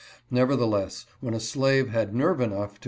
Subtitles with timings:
[0.31, 2.79] Nevertheless, when a slave had nerve enough tt?